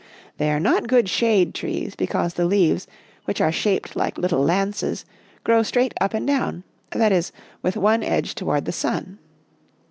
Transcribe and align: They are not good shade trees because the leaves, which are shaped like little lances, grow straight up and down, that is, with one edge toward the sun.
They 0.37 0.49
are 0.49 0.59
not 0.59 0.87
good 0.87 1.07
shade 1.09 1.53
trees 1.53 1.95
because 1.95 2.33
the 2.33 2.45
leaves, 2.47 2.87
which 3.25 3.39
are 3.39 3.51
shaped 3.51 3.95
like 3.95 4.17
little 4.17 4.41
lances, 4.43 5.05
grow 5.43 5.61
straight 5.61 5.93
up 6.01 6.15
and 6.15 6.25
down, 6.25 6.63
that 6.89 7.11
is, 7.11 7.31
with 7.61 7.77
one 7.77 8.01
edge 8.01 8.33
toward 8.33 8.65
the 8.65 8.71
sun. 8.71 9.19